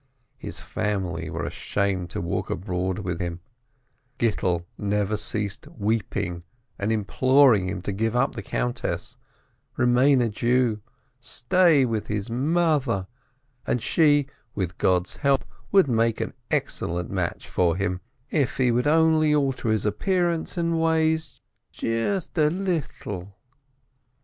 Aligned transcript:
His 0.39 0.59
family 0.61 1.29
were 1.29 1.43
ashamed 1.45 2.09
to 2.09 2.21
walk 2.21 2.49
abroad 2.49 2.97
with 2.97 3.21
him, 3.21 3.39
Gittel 4.17 4.65
never 4.75 5.15
ceased 5.15 5.67
weeping 5.77 6.41
and 6.79 6.91
imploring 6.91 7.67
him 7.69 7.83
to 7.83 7.91
give 7.91 8.15
up 8.15 8.33
the 8.33 8.41
countess, 8.41 9.17
remain 9.77 10.19
a 10.19 10.27
Jew, 10.27 10.81
stay 11.19 11.85
with 11.85 12.07
his 12.07 12.31
mother, 12.31 13.05
and 13.67 13.79
she, 13.79 14.25
with 14.55 14.79
God's 14.79 15.17
help, 15.17 15.45
would 15.71 15.87
make 15.87 16.19
an 16.19 16.33
excellent 16.49 17.11
match 17.11 17.47
for 17.47 17.75
him, 17.75 18.01
if 18.31 18.57
he 18.57 18.71
would 18.71 18.87
only 18.87 19.35
alter 19.35 19.69
his 19.69 19.85
appearance 19.85 20.57
and 20.57 20.81
ways 20.81 21.41
just 21.71 22.35
a 22.39 22.49
little. 22.49 23.35